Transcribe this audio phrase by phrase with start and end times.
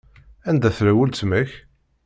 [0.49, 1.51] Anda tella weltma-k?